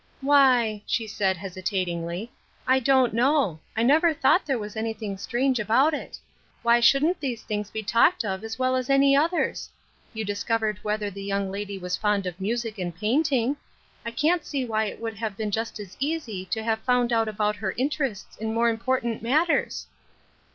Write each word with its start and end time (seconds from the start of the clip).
"Why," 0.21 0.81
she 0.87 1.05
said, 1.05 1.37
hesitatingly, 1.37 2.31
"I 2.65 2.79
don't 2.79 3.13
know. 3.13 3.59
I 3.77 3.83
never 3.83 4.15
thought 4.15 4.47
there 4.47 4.57
was 4.57 4.75
anything 4.75 5.15
strange 5.15 5.59
about 5.59 5.93
it. 5.93 6.17
Why 6.63 6.79
shouldn't 6.79 7.21
those 7.21 7.41
things 7.43 7.69
be 7.69 7.83
talked 7.83 8.25
of 8.25 8.43
as 8.43 8.57
well 8.57 8.75
as 8.75 8.89
any 8.89 9.15
others? 9.15 9.69
You 10.11 10.25
discovered 10.25 10.79
whether 10.81 11.11
the 11.11 11.21
young 11.21 11.51
lady 11.51 11.77
was 11.77 11.97
fond 11.97 12.25
of 12.25 12.41
music 12.41 12.79
and 12.79 12.95
painting. 12.97 13.57
I 14.03 14.09
can't 14.09 14.43
see 14.43 14.65
why 14.65 14.85
it 14.85 14.99
wouldn't 14.99 15.21
hftve 15.21 15.37
been 15.37 15.51
just 15.51 15.79
as 15.79 15.95
easy 15.99 16.45
to 16.47 16.63
have 16.63 16.79
found 16.79 17.13
out 17.13 17.27
about 17.27 17.57
her 17.57 17.69
inter 17.69 18.05
ests 18.09 18.37
in 18.39 18.55
more 18.55 18.69
important 18.69 19.21
matters." 19.21 19.85